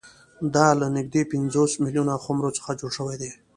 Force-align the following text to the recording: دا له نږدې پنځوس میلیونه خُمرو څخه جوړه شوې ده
دا 0.55 0.67
له 0.79 0.87
نږدې 0.97 1.21
پنځوس 1.31 1.71
میلیونه 1.83 2.13
خُمرو 2.23 2.55
څخه 2.57 2.71
جوړه 2.79 2.93
شوې 2.97 3.15
ده 3.21 3.31